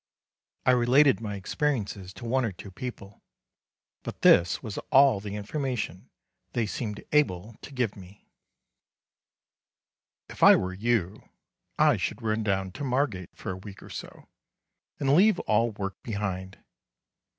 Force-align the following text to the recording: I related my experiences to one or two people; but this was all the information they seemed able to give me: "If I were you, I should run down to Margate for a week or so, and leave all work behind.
I 0.65 0.71
related 0.71 1.21
my 1.21 1.35
experiences 1.35 2.11
to 2.13 2.25
one 2.25 2.43
or 2.43 2.51
two 2.51 2.71
people; 2.71 3.21
but 4.01 4.23
this 4.23 4.63
was 4.63 4.79
all 4.91 5.19
the 5.19 5.35
information 5.35 6.09
they 6.53 6.65
seemed 6.65 7.03
able 7.11 7.55
to 7.61 7.71
give 7.71 7.95
me: 7.95 8.25
"If 10.27 10.41
I 10.41 10.55
were 10.55 10.73
you, 10.73 11.29
I 11.77 11.97
should 11.97 12.23
run 12.23 12.41
down 12.41 12.71
to 12.71 12.83
Margate 12.83 13.29
for 13.35 13.51
a 13.51 13.57
week 13.57 13.83
or 13.83 13.91
so, 13.91 14.27
and 14.99 15.15
leave 15.15 15.37
all 15.41 15.69
work 15.69 16.01
behind. 16.01 16.57